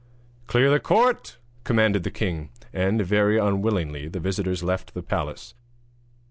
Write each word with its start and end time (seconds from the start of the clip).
'Clear 0.47 0.71
the 0.71 0.79
court!' 0.79 1.37
commanded 1.63 2.01
the 2.01 2.09
king; 2.09 2.49
and, 2.73 3.03
very 3.03 3.37
unwillingly, 3.37 4.07
the 4.07 4.19
visitors 4.19 4.63
left 4.63 4.95
the 4.95 5.03
palace. 5.03 5.53